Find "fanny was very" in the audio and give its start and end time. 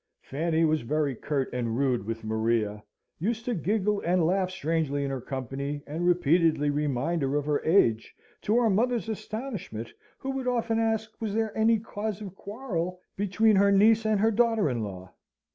0.23-1.13